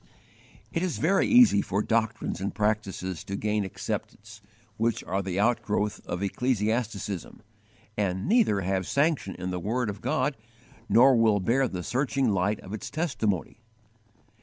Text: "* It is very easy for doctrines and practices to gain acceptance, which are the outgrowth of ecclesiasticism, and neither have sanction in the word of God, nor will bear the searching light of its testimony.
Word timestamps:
"* 0.39 0.71
It 0.73 0.81
is 0.81 0.97
very 0.97 1.27
easy 1.27 1.61
for 1.61 1.83
doctrines 1.83 2.41
and 2.41 2.55
practices 2.55 3.23
to 3.25 3.35
gain 3.35 3.63
acceptance, 3.63 4.41
which 4.77 5.03
are 5.03 5.21
the 5.21 5.39
outgrowth 5.39 6.01
of 6.07 6.23
ecclesiasticism, 6.23 7.43
and 7.95 8.27
neither 8.27 8.61
have 8.61 8.87
sanction 8.87 9.35
in 9.35 9.51
the 9.51 9.59
word 9.59 9.91
of 9.91 10.01
God, 10.01 10.35
nor 10.89 11.15
will 11.15 11.39
bear 11.39 11.67
the 11.67 11.83
searching 11.83 12.31
light 12.31 12.59
of 12.61 12.73
its 12.73 12.89
testimony. 12.89 13.61